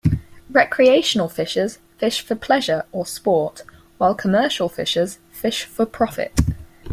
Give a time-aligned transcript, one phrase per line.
[0.49, 3.61] Recreational fishers fish for pleasure or sport,
[3.99, 6.39] while commercial fishers fish for profit.